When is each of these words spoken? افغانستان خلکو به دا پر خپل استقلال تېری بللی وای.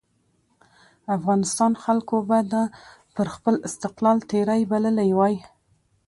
افغانستان 1.17 1.71
خلکو 1.83 2.15
به 2.29 2.39
دا 2.51 2.63
پر 3.15 3.27
خپل 3.35 3.55
استقلال 3.67 4.17
تېری 4.29 4.61
بللی 4.71 5.11
وای. 5.17 5.35